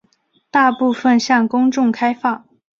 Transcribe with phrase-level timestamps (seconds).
[0.49, 2.43] 大部分向公众开放。